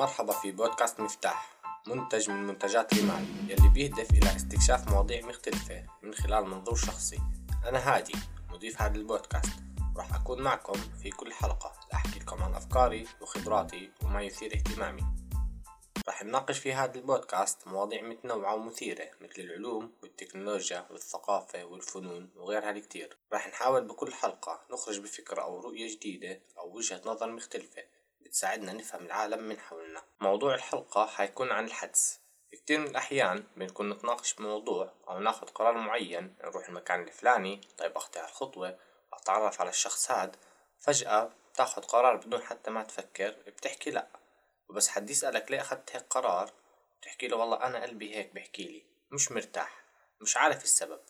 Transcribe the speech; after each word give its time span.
مرحبا 0.00 0.32
في 0.32 0.52
بودكاست 0.52 1.00
مفتاح 1.00 1.56
منتج 1.86 2.30
من 2.30 2.46
منتجات 2.46 2.94
ريمان 2.94 3.46
يلي 3.48 3.68
بيهدف 3.68 4.10
إلى 4.10 4.36
استكشاف 4.36 4.88
مواضيع 4.88 5.26
مختلفة 5.26 5.86
من 6.02 6.14
خلال 6.14 6.44
منظور 6.44 6.76
شخصي. 6.76 7.18
أنا 7.64 7.78
هادي 7.78 8.12
مضيف 8.48 8.82
هذا 8.82 8.96
البودكاست. 8.96 9.52
راح 9.96 10.14
أكون 10.14 10.42
معكم 10.42 10.80
في 11.02 11.10
كل 11.10 11.32
حلقة 11.32 11.72
لأحكي 11.92 12.18
لكم 12.18 12.42
عن 12.42 12.54
أفكاري 12.54 13.06
وخبراتي 13.20 13.90
وما 14.04 14.22
يثير 14.22 14.54
اهتمامي. 14.54 15.02
راح 16.08 16.24
نناقش 16.24 16.58
في 16.58 16.72
هذا 16.72 16.94
البودكاست 16.94 17.68
مواضيع 17.68 18.02
متنوعة 18.02 18.54
ومثيرة 18.54 19.10
مثل 19.20 19.42
العلوم 19.42 19.92
والتكنولوجيا 20.02 20.86
والثقافة 20.90 21.64
والفنون 21.64 22.30
وغيرها 22.36 22.70
الكتير. 22.70 23.16
راح 23.32 23.48
نحاول 23.48 23.84
بكل 23.84 24.12
حلقة 24.12 24.60
نخرج 24.72 25.00
بفكرة 25.00 25.42
أو 25.42 25.60
رؤية 25.60 25.96
جديدة 25.96 26.40
أو 26.58 26.76
وجهة 26.76 27.00
نظر 27.06 27.32
مختلفة. 27.32 27.82
بتساعدنا 28.30 28.72
نفهم 28.72 29.06
العالم 29.06 29.42
من 29.42 29.60
حولنا. 29.60 30.02
موضوع 30.20 30.54
الحلقة 30.54 31.06
حيكون 31.06 31.52
عن 31.52 31.64
الحدس. 31.64 32.20
كتير 32.52 32.78
من 32.78 32.86
الأحيان 32.86 33.44
بنكون 33.56 33.90
نتناقش 33.90 34.34
بموضوع 34.34 34.92
أو 35.08 35.18
ناخد 35.18 35.50
قرار 35.50 35.74
معين 35.74 36.34
نروح 36.44 36.68
المكان 36.68 37.02
الفلاني 37.02 37.60
طيب 37.78 37.96
أخطي 37.96 38.20
الخطوة 38.24 38.78
أتعرف 39.12 39.60
على 39.60 39.70
الشخص 39.70 40.10
هاد. 40.10 40.36
فجأة 40.78 41.32
بتاخد 41.52 41.84
قرار 41.84 42.16
بدون 42.16 42.42
حتى 42.42 42.70
ما 42.70 42.82
تفكر 42.82 43.30
بتحكي 43.46 43.90
لأ. 43.90 44.06
وبس 44.68 44.88
حد 44.88 45.10
يسألك 45.10 45.50
ليه 45.50 45.60
أخدت 45.60 45.96
هيك 45.96 46.04
قرار 46.10 46.52
بتحكي 47.00 47.28
له 47.28 47.36
والله 47.36 47.66
أنا 47.66 47.82
قلبي 47.82 48.14
هيك 48.16 48.34
بحكي 48.34 48.62
لي 48.64 48.82
مش 49.10 49.32
مرتاح 49.32 49.84
مش 50.20 50.36
عارف 50.36 50.64
السبب. 50.64 51.00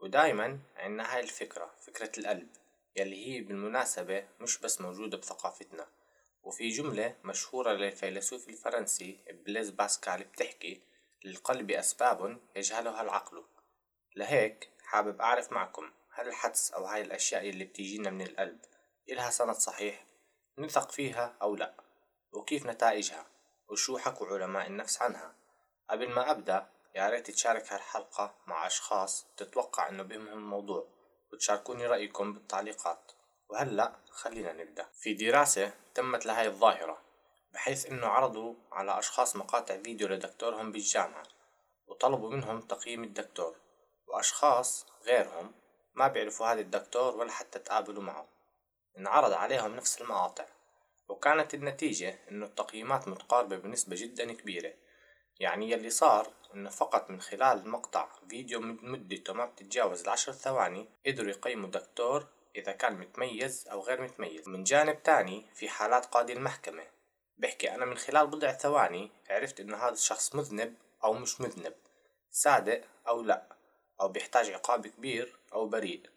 ودايما 0.00 0.58
عنا 0.76 1.14
هاي 1.14 1.20
الفكرة 1.20 1.74
فكرة 1.86 2.18
القلب 2.18 2.48
يلي 2.96 3.26
هي 3.26 3.40
بالمناسبة 3.40 4.24
مش 4.40 4.58
بس 4.58 4.80
موجودة 4.80 5.16
بثقافتنا. 5.16 5.86
وفي 6.44 6.68
جملة 6.68 7.16
مشهورة 7.24 7.72
للفيلسوف 7.72 8.48
الفرنسي 8.48 9.18
بليز 9.30 9.70
باسكال 9.70 10.24
بتحكي 10.24 10.80
للقلب 11.24 11.70
أسباب 11.70 12.38
يجهلها 12.56 13.02
العقل 13.02 13.44
لهيك 14.16 14.70
حابب 14.82 15.20
أعرف 15.20 15.52
معكم 15.52 15.90
هل 16.10 16.28
الحدس 16.28 16.72
أو 16.72 16.84
هاي 16.84 17.02
الأشياء 17.02 17.48
اللي 17.48 17.64
بتيجينا 17.64 18.10
من 18.10 18.26
القلب 18.26 18.58
إلها 19.08 19.30
سند 19.30 19.54
صحيح؟ 19.54 20.06
نثق 20.58 20.90
فيها 20.90 21.36
أو 21.42 21.56
لأ؟ 21.56 21.74
وكيف 22.32 22.66
نتائجها؟ 22.66 23.26
وشو 23.68 23.98
حكوا 23.98 24.26
علماء 24.26 24.66
النفس 24.66 25.02
عنها؟ 25.02 25.34
قبل 25.90 26.10
ما 26.10 26.30
أبدأ 26.30 26.66
يا 26.94 27.08
ريت 27.08 27.30
تشارك 27.30 27.72
هالحلقة 27.72 28.34
مع 28.46 28.66
أشخاص 28.66 29.26
تتوقع 29.36 29.88
إنه 29.88 30.02
بهمهم 30.02 30.38
الموضوع 30.38 30.86
وتشاركوني 31.32 31.86
رأيكم 31.86 32.32
بالتعليقات. 32.32 33.12
وهلأ 33.48 33.96
خلينا 34.10 34.52
نبدأ. 34.52 34.86
في 34.92 35.14
دراسة 35.14 35.72
تمت 35.94 36.26
لهاي 36.26 36.46
الظاهرة 36.46 37.02
بحيث 37.52 37.86
إنه 37.86 38.06
عرضوا 38.06 38.54
على 38.72 38.98
أشخاص 38.98 39.36
مقاطع 39.36 39.76
فيديو 39.76 40.08
لدكتورهم 40.08 40.72
بالجامعة 40.72 41.22
وطلبوا 41.86 42.30
منهم 42.30 42.60
تقييم 42.60 43.04
الدكتور 43.04 43.56
وأشخاص 44.06 44.86
غيرهم 45.06 45.52
ما 45.94 46.08
بيعرفوا 46.08 46.46
هذا 46.46 46.60
الدكتور 46.60 47.16
ولا 47.16 47.32
حتى 47.32 47.58
تقابلوا 47.58 48.02
معه. 48.02 48.28
انعرض 48.98 49.32
عليهم 49.32 49.76
نفس 49.76 50.00
المقاطع 50.00 50.46
وكانت 51.08 51.54
النتيجة 51.54 52.18
إنه 52.30 52.46
التقييمات 52.46 53.08
متقاربة 53.08 53.56
بنسبة 53.56 53.96
جدا 53.96 54.32
كبيرة. 54.32 54.72
يعني 55.40 55.70
يلي 55.70 55.90
صار 55.90 56.32
إنه 56.54 56.70
فقط 56.70 57.10
من 57.10 57.20
خلال 57.20 57.68
مقطع 57.68 58.08
فيديو 58.28 58.60
مدته 58.60 59.32
ما 59.32 59.44
بتتجاوز 59.44 60.02
العشر 60.02 60.32
ثواني 60.32 60.88
قدروا 61.06 61.30
يقيموا 61.30 61.68
دكتور 61.68 62.26
إذا 62.56 62.72
كان 62.72 62.98
متميز 62.98 63.68
أو 63.68 63.80
غير 63.80 64.02
متميز. 64.02 64.48
من 64.48 64.64
جانب 64.64 65.02
تاني 65.02 65.46
في 65.54 65.68
حالات 65.68 66.06
قاضي 66.06 66.32
المحكمة. 66.32 66.86
بحكي 67.36 67.74
أنا 67.74 67.84
من 67.84 67.96
خلال 67.96 68.26
بضع 68.26 68.52
ثواني 68.52 69.10
عرفت 69.30 69.60
إنه 69.60 69.76
هذا 69.76 69.92
الشخص 69.92 70.34
مذنب 70.34 70.74
أو 71.04 71.12
مش 71.12 71.40
مذنب. 71.40 71.74
صادق 72.30 72.80
أو 73.08 73.22
لأ. 73.22 73.56
أو 74.00 74.08
بيحتاج 74.08 74.50
عقاب 74.50 74.86
كبير 74.86 75.36
أو 75.52 75.68
بريء. 75.68 76.10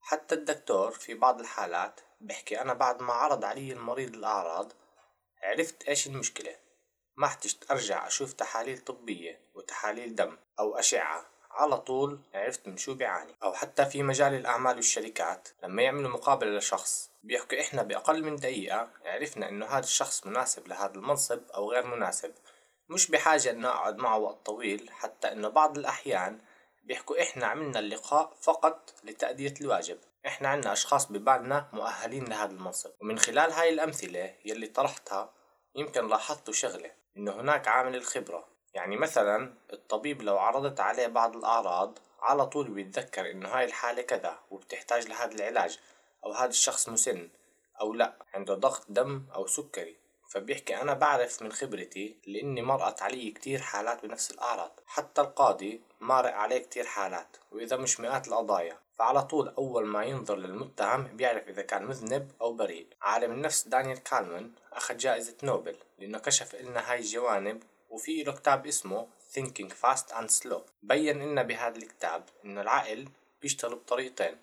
حتى 0.00 0.34
الدكتور 0.34 0.90
في 0.90 1.14
بعض 1.14 1.40
الحالات 1.40 2.00
بحكي 2.20 2.60
أنا 2.60 2.74
بعد 2.74 3.02
ما 3.02 3.12
عرض 3.12 3.44
علي 3.44 3.72
المريض 3.72 4.14
الأعراض 4.14 4.72
عرفت 5.42 5.82
إيش 5.82 6.06
المشكلة. 6.06 6.56
ما 7.16 7.26
احتجت 7.26 7.70
أرجع 7.70 8.06
أشوف 8.06 8.32
تحاليل 8.32 8.78
طبية 8.78 9.40
وتحاليل 9.54 10.14
دم 10.14 10.38
أو 10.58 10.78
أشعة. 10.78 11.31
على 11.52 11.78
طول 11.78 12.18
عرفت 12.34 12.68
من 12.68 12.76
شو 12.76 12.94
بيعاني. 12.94 13.34
أو 13.42 13.52
حتى 13.52 13.84
في 13.84 14.02
مجال 14.02 14.34
الأعمال 14.34 14.76
والشركات. 14.76 15.48
لما 15.62 15.82
يعملوا 15.82 16.10
مقابلة 16.10 16.50
لشخص 16.58 17.10
بيحكوا 17.22 17.60
إحنا 17.60 17.82
بأقل 17.82 18.24
من 18.24 18.36
دقيقة 18.36 18.88
عرفنا 19.04 19.48
إنه 19.48 19.66
هذا 19.66 19.84
الشخص 19.84 20.26
مناسب 20.26 20.68
لهذا 20.68 20.94
المنصب 20.94 21.40
أو 21.54 21.70
غير 21.72 21.86
مناسب. 21.86 22.32
مش 22.88 23.10
بحاجة 23.10 23.50
إنه 23.50 23.68
أقعد 23.68 23.96
معه 23.96 24.18
وقت 24.18 24.46
طويل 24.46 24.90
حتى 24.90 25.32
إنه 25.32 25.48
بعض 25.48 25.78
الأحيان 25.78 26.38
بيحكوا 26.84 27.22
إحنا 27.22 27.46
عملنا 27.46 27.78
اللقاء 27.78 28.32
فقط 28.40 28.94
لتأدية 29.04 29.54
الواجب. 29.60 29.98
إحنا 30.26 30.48
عنا 30.48 30.72
أشخاص 30.72 31.12
ببالنا 31.12 31.68
مؤهلين 31.72 32.24
لهذا 32.24 32.50
المنصب. 32.52 32.90
ومن 33.00 33.18
خلال 33.18 33.52
هاي 33.52 33.68
الأمثلة 33.68 34.34
يلي 34.44 34.66
طرحتها 34.66 35.32
يمكن 35.74 36.08
لاحظتوا 36.08 36.54
شغلة 36.54 36.90
إنه 37.16 37.32
هناك 37.40 37.68
عامل 37.68 37.96
الخبرة 37.96 38.51
يعني 38.74 38.96
مثلا 38.96 39.54
الطبيب 39.72 40.22
لو 40.22 40.38
عرضت 40.38 40.80
عليه 40.80 41.06
بعض 41.06 41.36
الأعراض 41.36 41.98
على 42.22 42.46
طول 42.46 42.70
بيتذكر 42.70 43.30
إنه 43.30 43.48
هاي 43.48 43.64
الحالة 43.64 44.02
كذا 44.02 44.38
وبتحتاج 44.50 45.08
لهذا 45.08 45.34
العلاج 45.34 45.78
أو 46.24 46.32
هذا 46.32 46.50
الشخص 46.50 46.88
مسن 46.88 47.28
أو 47.80 47.92
لأ 47.92 48.12
عنده 48.34 48.54
ضغط 48.54 48.86
دم 48.88 49.24
أو 49.34 49.46
سكري. 49.46 49.96
فبيحكي 50.28 50.76
أنا 50.76 50.94
بعرف 50.94 51.42
من 51.42 51.52
خبرتي 51.52 52.16
لأني 52.26 52.62
مرقت 52.62 53.02
علي 53.02 53.30
كتير 53.30 53.60
حالات 53.60 54.02
بنفس 54.06 54.30
الأعراض. 54.30 54.80
حتى 54.86 55.20
القاضي 55.20 55.80
مارق 56.00 56.34
عليه 56.34 56.58
كتير 56.58 56.84
حالات 56.84 57.36
وإذا 57.52 57.76
مش 57.76 58.00
مئات 58.00 58.28
القضايا. 58.28 58.78
فعلى 58.98 59.22
طول 59.22 59.48
أول 59.48 59.86
ما 59.86 60.04
ينظر 60.04 60.36
للمتهم 60.36 61.02
بيعرف 61.02 61.48
إذا 61.48 61.62
كان 61.62 61.84
مذنب 61.84 62.30
أو 62.40 62.52
بريء. 62.52 62.86
عالم 63.02 63.32
النفس 63.32 63.68
دانيال 63.68 64.02
كانمان 64.02 64.50
أخذ 64.72 64.96
جائزة 64.96 65.36
نوبل 65.42 65.76
لأنه 65.98 66.18
كشف 66.18 66.54
لنا 66.54 66.92
هاي 66.92 66.98
الجوانب 66.98 67.62
وفي 67.92 68.22
له 68.22 68.32
كتاب 68.32 68.66
اسمه 68.66 69.06
Thinking 69.34 69.70
Fast 69.82 70.12
and 70.12 70.30
Slow. 70.30 70.60
بين 70.82 71.18
لنا 71.18 71.42
بهذا 71.42 71.76
الكتاب 71.76 72.24
إنه 72.44 72.60
العقل 72.60 73.08
بيشتغل 73.42 73.74
بطريقتين. 73.74 74.36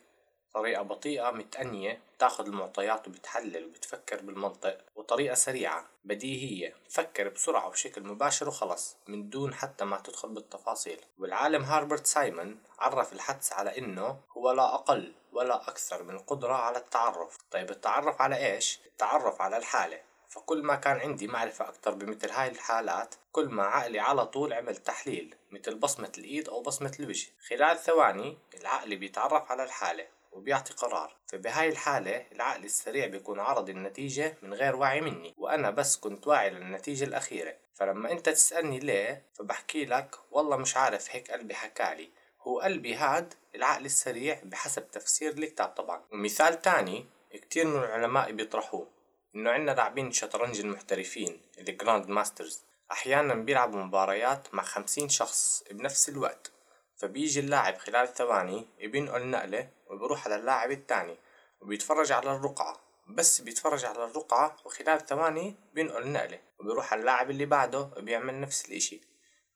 طريقة 0.54 0.82
بطيئة 0.82 1.32
متأنية 1.32 2.02
بتاخد 2.16 2.48
المعطيات 2.48 3.08
وبتحلل 3.08 3.66
وبتفكر 3.66 4.22
بالمنطق 4.22 4.78
وطريقة 4.96 5.34
سريعة 5.34 5.86
بديهية 6.04 6.76
بفكر 6.86 7.30
بسرعة 7.30 7.68
وبشكل 7.68 8.04
مباشر 8.04 8.48
وخلص 8.48 8.98
من 9.08 9.30
دون 9.30 9.54
حتى 9.54 9.86
ما 9.86 9.98
تدخل 9.98 10.30
بالتفاصيل. 10.30 11.02
والعالم 11.20 11.64
هاربرت 11.64 12.06
سايمون 12.06 12.60
عرف 12.80 13.14
الحدس 13.14 13.54
على 13.54 13.78
إنه 13.78 14.20
هو 14.38 14.52
لا 14.52 14.76
أقل 14.76 15.14
ولا 15.32 15.70
أكثر 15.70 16.04
من 16.04 16.16
القدرة 16.16 16.54
على 16.54 16.78
التعرف. 16.78 17.38
طيب 17.52 17.70
التعرف 17.70 18.22
على 18.22 18.54
إيش؟ 18.54 18.80
التعرف 18.86 19.42
على 19.42 19.58
الحالة. 19.58 20.09
فكل 20.30 20.64
ما 20.64 20.76
كان 20.76 20.98
عندي 20.98 21.28
معرفة 21.28 21.70
أكتر 21.70 21.94
بمثل 21.94 22.30
هاي 22.32 22.48
الحالات 22.48 23.16
كل 23.32 23.50
ما 23.50 23.64
عقلي 23.64 24.00
على 24.00 24.26
طول 24.26 24.54
عمل 24.54 24.76
تحليل 24.76 25.36
مثل 25.52 25.76
بصمة 25.76 26.12
الإيد 26.18 26.50
أو 26.50 26.62
بصمة 26.62 26.96
الوجه. 27.00 27.28
خلال 27.48 27.78
ثواني 27.78 28.38
العقل 28.62 28.96
بيتعرف 28.96 29.52
على 29.52 29.64
الحالة 29.64 30.08
وبيعطي 30.32 30.74
قرار. 30.74 31.16
فبهاي 31.28 31.70
الحالة 31.70 32.26
العقل 32.32 32.66
السريع 32.66 33.08
بيكون 33.08 33.40
عرض 33.40 33.70
النتيجة 33.70 34.38
من 34.42 34.54
غير 34.54 34.76
وعي 34.76 35.02
مني 35.02 35.34
وأنا 35.38 35.70
بس 35.70 35.98
كنت 35.98 36.28
واعي 36.28 36.50
للنتيجة 36.50 37.04
الأخيرة. 37.04 37.56
فلما 37.74 38.12
أنت 38.12 38.30
تسألني 38.30 38.80
ليه 38.80 39.26
فبحكي 39.34 39.86
لك 39.86 40.16
والله 40.32 40.58
مش 40.58 40.78
عارف 40.78 41.16
هيك 41.16 41.32
قلبي 41.32 41.56
حكالي 41.56 42.10
هو 42.42 42.60
قلبي 42.60 42.96
هاد 42.96 43.34
العقل 43.56 43.86
السريع 43.86 44.42
بحسب 44.44 44.92
تفسير 44.92 45.32
الكتاب 45.32 45.68
طبعا. 45.70 46.02
ومثال 46.12 46.62
تاني 46.62 47.06
كتير 47.32 47.68
من 47.68 47.84
العلماء 47.84 48.32
بيطرحوه. 48.32 48.99
إنه 49.36 49.52
عنا 49.52 49.72
لاعبين 49.72 50.12
شطرنج 50.12 50.60
المحترفين 50.60 51.42
ال 51.60 52.10
grandmasters. 52.10 52.64
أحيانا 52.92 53.34
بيلعبوا 53.34 53.84
مباريات 53.84 54.54
مع 54.54 54.64
خمسين 54.64 55.10
شخص 55.10 55.64
بنفس 55.72 56.10
الوقت. 56.10 56.52
فبيجي 56.96 57.40
اللاعب 57.40 57.78
خلال 57.78 58.08
ثواني 58.14 58.68
بينقل 58.80 59.28
نقلة 59.28 59.70
وبروح 59.88 60.26
على 60.26 60.36
اللاعب 60.36 60.72
التاني 60.72 61.18
وبيتفرج 61.62 62.12
على 62.12 62.36
الرقعة. 62.36 62.80
بس 63.08 63.42
بيتفرج 63.42 63.86
على 63.86 64.04
الرقعة 64.04 64.58
وخلال 64.66 65.06
ثواني 65.06 65.56
بينقل 65.74 66.12
نقلة 66.12 66.40
وبيروح 66.60 66.94
على 66.94 67.00
اللاعب 67.00 67.30
اللي 67.30 67.46
بعده 67.46 67.84
بيعمل 67.84 68.42
نفس 68.42 68.66
الإشي. 68.70 69.02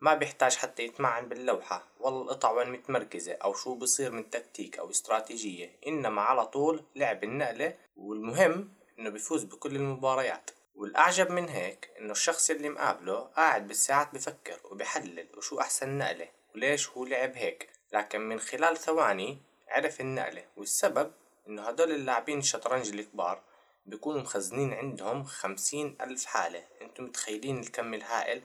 ما 0.01 0.13
بيحتاج 0.13 0.55
حتى 0.55 0.83
يتمعن 0.83 1.29
باللوحة. 1.29 1.87
ولا 1.99 2.21
القطع 2.21 2.51
وين 2.51 2.71
متمركزة 2.71 3.33
أو 3.33 3.53
شو 3.53 3.75
بصير 3.75 4.11
من 4.11 4.29
تكتيك 4.29 4.79
أو 4.79 4.89
استراتيجية. 4.89 5.79
إنما 5.87 6.21
على 6.21 6.45
طول 6.45 6.83
لعب 6.95 7.23
النقلة 7.23 7.77
والمهم 7.95 8.82
إنه 8.99 9.09
بيفوز 9.09 9.43
بكل 9.43 9.75
المباريات. 9.75 10.51
والأعجب 10.75 11.31
من 11.31 11.49
هيك 11.49 11.89
إنه 11.99 12.11
الشخص 12.11 12.49
اللي 12.49 12.69
مقابله 12.69 13.19
قاعد 13.19 13.67
بالساعات 13.67 14.13
بفكر 14.13 14.59
وبحلل 14.63 15.27
وشو 15.37 15.59
أحسن 15.59 15.97
نقلة 15.97 16.29
وليش 16.55 16.89
هو 16.89 17.05
لعب 17.05 17.35
هيك. 17.35 17.69
لكن 17.93 18.21
من 18.21 18.39
خلال 18.39 18.77
ثواني 18.77 19.37
عرف 19.67 20.01
النقلة 20.01 20.45
والسبب 20.57 21.11
إنه 21.47 21.61
هدول 21.61 21.91
اللاعبين 21.91 22.39
الشطرنج 22.39 22.89
الكبار 22.89 23.41
بيكونوا 23.85 24.21
مخزنين 24.21 24.73
عندهم 24.73 25.23
خمسين 25.23 25.97
ألف 26.01 26.25
حالة. 26.25 26.63
أنتم 26.81 27.03
متخيلين 27.03 27.59
الكم 27.59 27.93
الهائل؟ 27.93 28.43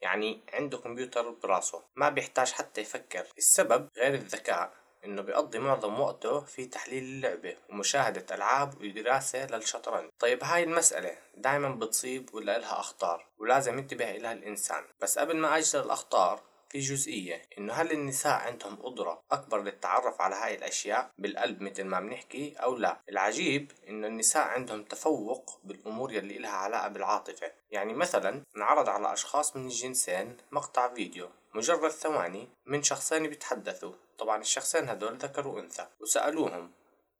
يعني 0.00 0.40
عنده 0.52 0.78
كمبيوتر 0.78 1.30
براسه 1.30 1.82
ما 1.96 2.08
بيحتاج 2.08 2.52
حتى 2.52 2.80
يفكر. 2.80 3.26
السبب 3.38 3.88
غير 3.96 4.14
الذكاء. 4.14 4.79
إنه 5.04 5.22
بيقضي 5.22 5.58
معظم 5.58 6.00
وقته 6.00 6.40
في 6.40 6.66
تحليل 6.66 7.02
اللعبة 7.02 7.56
ومشاهدة 7.70 8.34
ألعاب 8.34 8.82
ودراسة 8.82 9.46
للشطرنج. 9.46 10.10
طيب 10.18 10.44
هاي 10.44 10.62
المسألة 10.62 11.18
دايما 11.36 11.68
بتصيب 11.68 12.34
ولا 12.34 12.56
إلها 12.56 12.80
أخطار؟ 12.80 13.26
ولازم 13.38 13.78
ينتبه 13.78 14.10
إلها 14.16 14.32
الإنسان. 14.32 14.84
بس 15.00 15.18
قبل 15.18 15.36
ما 15.36 15.58
أجل 15.58 15.80
الأخطار 15.80 16.49
في 16.70 16.78
جزئية 16.78 17.42
إنه 17.58 17.72
هل 17.72 17.92
النساء 17.92 18.32
عندهم 18.32 18.76
قدرة 18.76 19.22
أكبر 19.30 19.62
للتعرف 19.62 20.20
على 20.20 20.34
هاي 20.34 20.54
الأشياء؟ 20.54 21.10
بالقلب 21.18 21.62
مثل 21.62 21.84
ما 21.84 22.00
بنحكي 22.00 22.54
أو 22.56 22.76
لا؟ 22.76 23.00
العجيب 23.08 23.72
إنه 23.88 24.06
النساء 24.06 24.48
عندهم 24.48 24.84
تفوق 24.84 25.60
بالأمور 25.64 26.12
يلي 26.12 26.36
إلها 26.36 26.50
علاقة 26.50 26.88
بالعاطفة. 26.88 27.52
يعني 27.70 27.94
مثلا 27.94 28.42
انعرض 28.56 28.88
على 28.88 29.12
أشخاص 29.12 29.56
من 29.56 29.66
الجنسين 29.66 30.36
مقطع 30.50 30.94
فيديو 30.94 31.28
مجرد 31.54 31.90
ثواني 31.90 32.48
من 32.66 32.82
شخصين 32.82 33.26
بيتحدثوا. 33.28 33.92
طبعا 34.18 34.40
الشخصين 34.40 34.88
هدول 34.88 35.16
ذكر 35.16 35.48
وأنثى 35.48 35.86
وسألوهم 36.00 36.72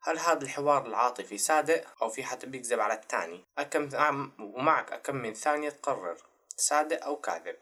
هل 0.03 0.19
هذا 0.19 0.43
الحوار 0.43 0.87
العاطفي 0.87 1.38
صادق 1.38 2.03
أو 2.03 2.08
في 2.08 2.25
حدا 2.25 2.46
بيكذب 2.46 2.81
على 2.81 2.94
الثاني 2.94 3.44
أكم 3.58 3.88
ومعك 4.38 4.93
أكم 4.93 5.17
من 5.17 5.35
ثانية 5.35 5.70
تقرر 5.70 6.17
صادق 6.56 7.05
أو 7.05 7.17
كاذب؟ 7.17 7.56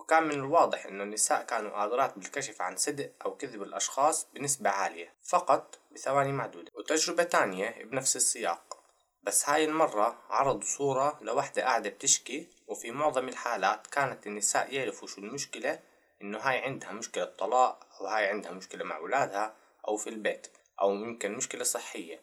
وكان 0.00 0.22
من 0.22 0.34
الواضح 0.34 0.86
أن 0.86 1.00
النساء 1.00 1.42
كانوا 1.42 1.70
قادرات 1.70 2.18
بالكشف 2.18 2.62
عن 2.62 2.76
صدق 2.76 3.10
أو 3.24 3.36
كذب 3.36 3.62
الأشخاص 3.62 4.26
بنسبة 4.34 4.70
عالية 4.70 5.14
فقط 5.22 5.78
بثواني 5.90 6.32
معدودة. 6.32 6.72
وتجربة 6.74 7.22
تانية 7.22 7.84
بنفس 7.84 8.16
السياق. 8.16 8.78
بس 9.22 9.48
هاي 9.48 9.64
المرة 9.64 10.22
عرضوا 10.30 10.66
صورة 10.66 11.18
لوحدة 11.22 11.62
قاعدة 11.62 11.90
بتشكي 11.90 12.48
وفي 12.66 12.90
معظم 12.90 13.28
الحالات 13.28 13.86
كانت 13.86 14.26
النساء 14.26 14.74
يعرفوا 14.74 15.08
شو 15.08 15.20
المشكلة 15.20 15.80
إنه 16.22 16.38
هاي 16.38 16.58
عندها 16.58 16.92
مشكلة 16.92 17.24
طلاق 17.24 17.86
أو 18.00 18.06
هاي 18.06 18.26
عندها 18.26 18.52
مشكلة 18.52 18.84
مع 18.84 18.96
أولادها 18.96 19.56
أو 19.88 19.96
في 19.96 20.10
البيت 20.10 20.46
أو 20.80 20.94
يمكن 20.94 21.32
مشكلة 21.32 21.64
صحية. 21.64 22.20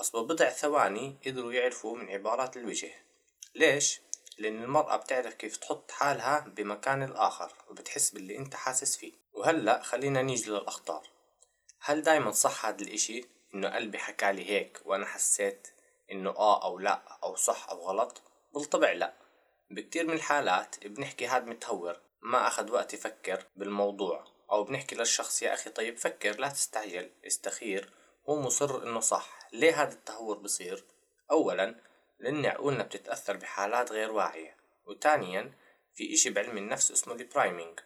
بس 0.00 0.16
ببضع 0.16 0.48
ثواني 0.48 1.16
قدروا 1.26 1.52
يعرفوا 1.52 1.96
من 1.96 2.10
عبارات 2.10 2.56
الوجه. 2.56 2.92
ليش؟ 3.54 4.00
لأن 4.38 4.62
المرأة 4.62 4.96
بتعرف 4.96 5.34
كيف 5.34 5.56
تحط 5.56 5.90
حالها 5.90 6.40
بمكان 6.40 7.02
الآخر 7.02 7.52
وبتحس 7.68 8.10
باللي 8.10 8.38
أنت 8.38 8.54
حاسس 8.54 8.96
فيه. 8.96 9.12
وهلأ 9.32 9.82
خلينا 9.82 10.22
نيجي 10.22 10.50
للأخطار. 10.50 11.08
هل 11.80 12.02
دايما 12.02 12.30
صح 12.30 12.66
هذا 12.66 12.82
الإشي؟ 12.82 13.24
إنه 13.54 13.68
قلبي 13.68 13.98
حكالي 13.98 14.50
هيك 14.50 14.80
وأنا 14.84 15.06
حسيت 15.06 15.68
إنه 16.10 16.30
آه 16.30 16.64
أو 16.64 16.78
لأ 16.78 17.02
أو 17.22 17.36
صح 17.36 17.70
أو 17.70 17.80
غلط؟ 17.80 18.22
بالطبع 18.54 18.92
لأ. 18.92 19.14
بكتير 19.70 20.06
من 20.06 20.14
الحالات 20.14 20.86
بنحكي 20.86 21.26
هاد 21.26 21.46
متهور 21.46 22.00
ما 22.22 22.46
أخذ 22.46 22.72
وقت 22.72 22.94
يفكر 22.94 23.44
بالموضوع. 23.56 24.24
أو 24.52 24.64
بنحكي 24.64 24.96
للشخص 24.96 25.42
يا 25.42 25.54
أخي 25.54 25.70
طيب 25.70 25.98
فكر 25.98 26.40
لا 26.40 26.48
تستعجل 26.48 27.10
استخير 27.26 27.92
هو 28.28 28.40
مصر 28.40 28.82
إنه 28.82 29.00
صح. 29.00 29.38
ليه 29.52 29.82
هذا 29.82 29.92
التهور 29.92 30.38
بصير؟ 30.38 30.84
أولا 31.30 31.89
لأن 32.20 32.46
عقولنا 32.46 32.82
بتتأثر 32.82 33.36
بحالات 33.36 33.92
غير 33.92 34.12
واعية. 34.12 34.56
وثانيا 34.86 35.52
في 35.94 36.14
إشي 36.14 36.30
بعلم 36.30 36.56
النفس 36.56 36.90
اسمه 36.90 37.14
ال 37.14 37.22
priming 37.22 37.80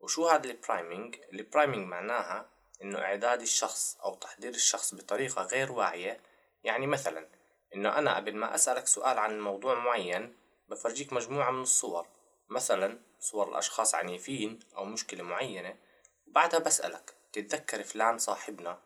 وشو 0.00 0.28
هذا 0.28 0.50
ال 0.50 0.57
priming؟ 0.57 1.16
ال 1.32 1.39
priming 1.39 1.88
معناها 1.88 2.48
إنه 2.82 2.98
إعداد 2.98 3.40
الشخص 3.40 3.96
أو 4.04 4.14
تحضير 4.14 4.54
الشخص 4.54 4.94
بطريقة 4.94 5.42
غير 5.42 5.72
واعية. 5.72 6.20
يعني 6.64 6.86
مثلا 6.86 7.28
إنه 7.74 7.98
أنا 7.98 8.16
قبل 8.16 8.36
ما 8.36 8.54
أسألك 8.54 8.86
سؤال 8.86 9.18
عن 9.18 9.40
موضوع 9.40 9.74
معين 9.74 10.36
بفرجيك 10.68 11.12
مجموعة 11.12 11.50
من 11.50 11.62
الصور. 11.62 12.06
مثلا 12.48 12.98
صور 13.20 13.48
الأشخاص 13.48 13.94
عنيفين 13.94 14.58
أو 14.76 14.84
مشكلة 14.84 15.22
معينة. 15.22 15.76
وبعدها 16.26 16.60
بسألك 16.60 17.14
تتذكر 17.32 17.82
فلان 17.82 18.18
صاحبنا؟ 18.18 18.78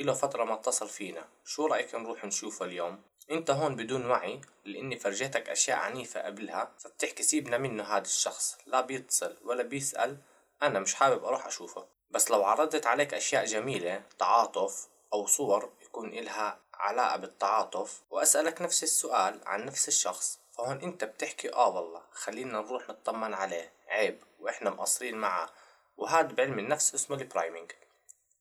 إله 0.00 0.12
فترة 0.12 0.44
ما 0.44 0.54
اتصل 0.54 0.88
فينا. 0.88 1.28
شو 1.44 1.66
رأيك 1.66 1.94
نروح 1.94 2.24
نشوفه 2.24 2.64
اليوم؟ 2.64 3.02
انت 3.30 3.50
هون 3.50 3.76
بدون 3.76 4.06
وعي 4.06 4.40
لاني 4.64 4.98
فرجيتك 4.98 5.48
اشياء 5.50 5.78
عنيفة 5.78 6.20
قبلها 6.22 6.72
فبتحكي 6.78 7.22
سيبنا 7.22 7.58
منه 7.58 7.84
هذا 7.84 8.04
الشخص. 8.04 8.58
لا 8.66 8.80
بيتصل 8.80 9.36
ولا 9.44 9.62
بيسأل 9.62 10.18
أنا 10.62 10.80
مش 10.80 10.94
حابب 10.94 11.24
أروح 11.24 11.46
أشوفه. 11.46 11.86
بس 12.10 12.30
لو 12.30 12.44
عرضت 12.44 12.86
عليك 12.86 13.14
أشياء 13.14 13.44
جميلة 13.44 14.02
تعاطف 14.18 14.88
أو 15.12 15.26
صور 15.26 15.72
يكون 15.82 16.08
إلها 16.08 16.58
علاقة 16.74 17.16
بالتعاطف. 17.16 18.02
وأسألك 18.10 18.62
نفس 18.62 18.82
السؤال 18.82 19.40
عن 19.46 19.64
نفس 19.64 19.88
الشخص. 19.88 20.38
فهون 20.52 20.80
انت 20.80 21.04
بتحكي 21.04 21.52
آه 21.52 21.68
والله 21.68 22.02
خلينا 22.12 22.60
نروح 22.60 22.88
نطمن 22.88 23.34
عليه. 23.34 23.72
عيب 23.88 24.18
وإحنا 24.40 24.70
مقصرين 24.70 25.16
معه 25.16 25.50
وهذا 25.96 26.32
بعلم 26.32 26.58
النفس 26.58 26.94
اسمه 26.94 27.16
البرايمينج. 27.16 27.72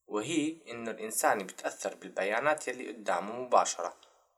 وهي 0.08 0.56
إنه 0.68 0.92
الإنسان 0.92 1.38
بيتأثر 1.38 1.96
بالبيانات 1.96 2.68
يلي 2.68 2.88
قدامه 2.92 3.34
مباشرة. 3.34 3.94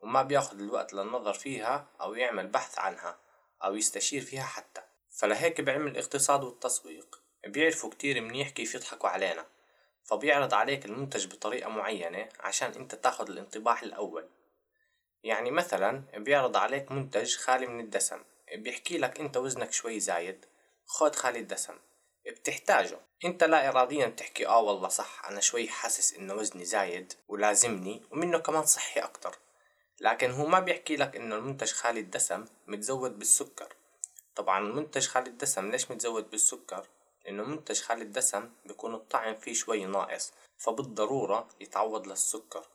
وما 0.06 0.24
بياخد 0.24 0.60
الوقت 0.60 0.94
للنظر 0.94 1.34
فيها 1.34 1.88
أو 2.02 2.14
يعمل 2.14 2.48
بحث 2.48 2.80
عنها 2.80 3.18
أو 3.64 3.76
يستشير 3.76 4.22
فيها 4.22 4.44
حتى. 4.44 4.82
فلهيك 5.10 5.62
بعلم 5.62 5.88
الاقتصاد 5.88 6.44
والتسويق. 6.44 7.22
بيعرفوا 7.48 7.90
كتير 7.90 8.22
منيح 8.22 8.50
كيف 8.50 8.76
يضحكوا 8.76 9.10
علينا. 9.10 9.46
فبيعرض 10.04 10.54
عليك 10.54 10.86
المنتج 10.86 11.28
بطريقة 11.28 11.70
معينة 11.70 12.30
عشان 12.40 12.72
أنت 12.72 12.96
تاخد 12.96 13.30
الانطباع 13.30 13.82
الأول. 13.82 14.30
يعني 15.24 15.52
مثلا 15.52 16.04
بيعرض 16.18 16.58
عليك 16.58 16.92
منتج 16.92 17.36
خالي 17.36 17.68
من 17.68 17.80
الدسم. 17.80 18.24
بيحكي 18.56 18.98
لك 18.98 19.20
أنت 19.20 19.38
وزنك 19.38 19.72
شوي 19.72 20.00
زايد. 20.00 20.46
خد 20.86 21.16
خالي 21.16 21.40
الدسم. 21.40 21.76
بتحتاجه. 22.26 23.00
أنت 23.26 23.44
لا 23.44 23.70
اراديا 23.70 24.08
بتحكي 24.08 24.48
آه 24.48 24.62
والله 24.62 24.88
صح 24.88 25.26
أنا 25.26 25.40
شوي 25.40 25.68
حاسس 25.68 26.14
إنه 26.14 26.34
وزني 26.34 26.66
زايد 26.66 27.14
ولازمني 27.28 28.02
ومنه 28.12 28.40
كمان 28.40 28.66
صحي 28.66 29.00
أكتر. 29.00 29.45
لكن 30.00 30.32
هو 30.32 30.46
ما 30.46 30.60
بيحكي 30.60 30.96
لك 30.96 31.16
إنه 31.16 31.36
المنتج 31.36 31.72
خالي 31.72 32.00
الدسم 32.00 32.46
متزود 32.68 33.20
بالسكر. 33.20 33.76
طبعا 34.36 34.60
المنتج 34.60 35.08
خالي 35.08 35.30
الدسم 35.30 35.72
ليش 35.72 35.92
متزود 35.92 36.30
بالسكر؟ 36.30 36.88
لأنه 37.26 37.44
منتج 37.44 37.82
خالي 37.82 38.02
الدسم 38.02 38.50
بيكون 38.66 38.96
الطعم 38.96 39.36
فيه 39.36 39.54
شوي 39.54 39.86
ناقص 39.86 40.34
فبالضرورة 40.58 41.48
يتعوض 41.60 42.08
للسكر. 42.08 42.66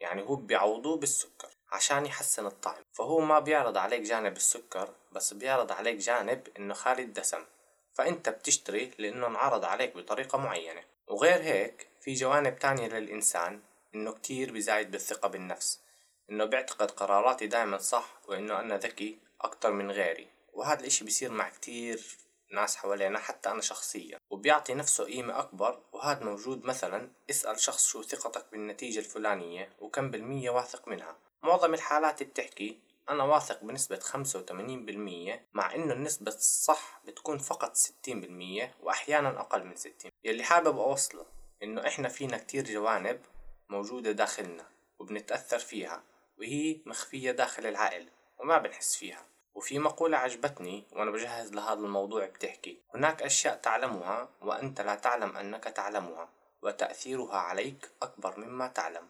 يعني 0.00 0.22
هو 0.22 0.36
بيعوضوه 0.36 0.96
بالسكر 0.96 1.48
عشان 1.72 2.06
يحسن 2.06 2.46
الطعم. 2.46 2.82
فهو 2.92 3.20
ما 3.20 3.38
بيعرض 3.38 3.76
عليك 3.76 4.00
جانب 4.00 4.36
السكر 4.36 4.94
بس 5.12 5.34
بيعرض 5.34 5.72
عليك 5.72 5.96
جانب 5.96 6.48
إنه 6.58 6.74
خالي 6.74 7.02
الدسم. 7.02 7.44
فأنت 7.92 8.28
بتشتري 8.28 8.90
لأنه 8.98 9.26
انعرض 9.26 9.64
عليك 9.64 9.96
بطريقة 9.96 10.38
معينة. 10.38 10.84
وغير 11.08 11.42
هيك 11.42 11.88
في 12.00 12.14
جوانب 12.14 12.58
تانية 12.58 12.88
للإنسان 12.88 13.60
إنه 13.94 14.12
كتير 14.12 14.52
بزايد 14.52 14.90
بالثقة 14.90 15.28
بالنفس. 15.28 15.81
إنه 16.30 16.44
بيعتقد 16.44 16.90
قراراتي 16.90 17.46
دائما 17.46 17.78
صح 17.78 18.20
وإنه 18.28 18.60
أنا 18.60 18.78
ذكي 18.78 19.18
أكتر 19.40 19.72
من 19.72 19.90
غيري. 19.90 20.28
وهذا 20.52 20.80
الإشي 20.80 21.04
بيصير 21.04 21.30
مع 21.30 21.48
كتير 21.48 22.18
ناس 22.50 22.76
حوالينا 22.76 23.18
حتى 23.18 23.50
أنا 23.50 23.60
شخصيا. 23.62 24.18
وبيعطي 24.30 24.74
نفسه 24.74 25.04
قيمة 25.04 25.38
أكبر. 25.38 25.80
وهذا 25.92 26.24
موجود 26.24 26.64
مثلا 26.64 27.10
اسأل 27.30 27.60
شخص 27.60 27.86
شو 27.86 28.02
ثقتك 28.02 28.46
بالنتيجة 28.52 28.98
الفلانية 28.98 29.68
وكم 29.80 30.10
بالمية 30.10 30.50
واثق 30.50 30.88
منها. 30.88 31.16
معظم 31.42 31.74
الحالات 31.74 32.22
بتحكي 32.22 32.78
أنا 33.08 33.24
واثق 33.24 33.64
بنسبة 33.64 33.98
خمسة 33.98 34.38
وتمانين 34.38 34.84
بالمية 34.84 35.46
مع 35.52 35.74
إنه 35.74 35.92
النسبة 35.92 36.32
الصح 36.32 37.00
بتكون 37.06 37.38
فقط 37.38 37.76
ستين 37.76 38.20
بالمية 38.20 38.74
وأحيانا 38.80 39.40
أقل 39.40 39.64
من 39.64 39.76
ستين. 39.76 40.10
يلي 40.24 40.42
حابب 40.42 40.78
أوصله 40.78 41.26
إنه 41.62 41.86
إحنا 41.86 42.08
فينا 42.08 42.38
كتير 42.38 42.64
جوانب 42.64 43.20
موجودة 43.68 44.12
داخلنا 44.12 44.66
وبنتأثر 44.98 45.58
فيها. 45.58 46.02
وهي 46.38 46.80
مخفية 46.86 47.30
داخل 47.30 47.66
العقل 47.66 48.08
وما 48.38 48.58
بنحس 48.58 48.96
فيها. 48.96 49.26
وفي 49.54 49.78
مقولة 49.78 50.18
عجبتني 50.18 50.86
وأنا 50.92 51.10
بجهز 51.10 51.52
لهذا 51.52 51.80
الموضوع 51.80 52.26
بتحكي 52.26 52.82
هناك 52.94 53.22
أشياء 53.22 53.56
تعلمها 53.56 54.28
وأنت 54.42 54.80
لا 54.80 54.94
تعلم 54.94 55.36
أنك 55.36 55.64
تعلمها 55.64 56.28
وتأثيرها 56.62 57.36
عليك 57.36 57.90
أكبر 58.02 58.40
مما 58.40 58.68
تعلم. 58.68 59.08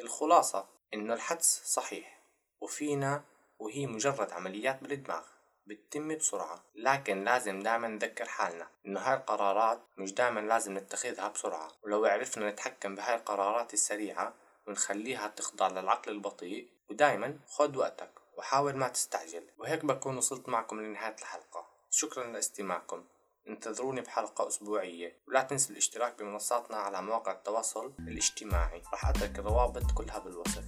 الخلاصة 0.00 0.68
إنه 0.94 1.14
الحدس 1.14 1.62
صحيح 1.64 2.22
وفينا 2.60 3.24
وهي 3.58 3.86
مجرد 3.86 4.32
عمليات 4.32 4.84
بالدماغ 4.84 5.24
بتتم 5.66 6.16
بسرعة. 6.16 6.64
لكن 6.74 7.24
لازم 7.24 7.60
دائما 7.60 7.88
نذكر 7.88 8.24
حالنا 8.24 8.68
إنه 8.86 9.00
هاي 9.00 9.14
القرارات 9.14 9.80
مش 9.98 10.14
دائما 10.14 10.40
لازم 10.40 10.78
نتخذها 10.78 11.28
بسرعة. 11.28 11.68
ولو 11.82 12.04
عرفنا 12.04 12.50
نتحكم 12.50 12.94
بهاي 12.94 13.14
القرارات 13.14 13.74
السريعة 13.74 14.34
ونخليها 14.66 15.28
تخضع 15.28 15.68
للعقل 15.68 16.12
البطيء 16.12 16.68
ودايما 16.90 17.38
خد 17.46 17.76
وقتك 17.76 18.10
وحاول 18.36 18.76
ما 18.76 18.88
تستعجل. 18.88 19.44
وهيك 19.58 19.84
بكون 19.84 20.16
وصلت 20.16 20.48
معكم 20.48 20.80
لنهاية 20.80 21.16
الحلقة. 21.18 21.66
شكرا 21.90 22.24
لإستماعكم. 22.24 23.04
انتظروني 23.48 24.00
بحلقة 24.00 24.48
أسبوعية. 24.48 25.16
ولا 25.28 25.42
تنسوا 25.42 25.70
الاشتراك 25.70 26.18
بمنصاتنا 26.18 26.76
على 26.76 27.02
مواقع 27.02 27.32
التواصل 27.32 27.92
الاجتماعي. 27.98 28.82
راح 28.92 29.08
أترك 29.08 29.38
الروابط 29.38 29.92
كلها 29.94 30.18
بالوصف. 30.18 30.64